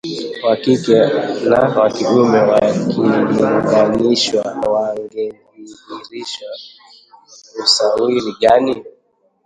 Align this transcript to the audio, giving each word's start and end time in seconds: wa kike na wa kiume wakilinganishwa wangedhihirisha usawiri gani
wa 0.45 0.53
kike 0.63 0.99
na 1.49 1.59
wa 1.77 1.87
kiume 1.95 2.39
wakilinganishwa 2.49 4.41
wangedhihirisha 4.71 6.47
usawiri 7.63 8.31
gani 8.41 8.75